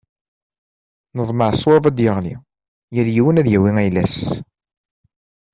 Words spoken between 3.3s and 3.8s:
ad yawi